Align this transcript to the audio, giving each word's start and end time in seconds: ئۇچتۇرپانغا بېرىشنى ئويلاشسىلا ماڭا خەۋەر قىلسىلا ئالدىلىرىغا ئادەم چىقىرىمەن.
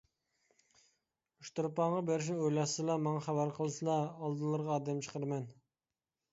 ئۇچتۇرپانغا 1.43 1.99
بېرىشنى 2.09 2.39
ئويلاشسىلا 2.47 2.97
ماڭا 3.05 3.21
خەۋەر 3.29 3.55
قىلسىلا 3.61 4.01
ئالدىلىرىغا 4.09 4.77
ئادەم 4.81 5.07
چىقىرىمەن. 5.07 5.49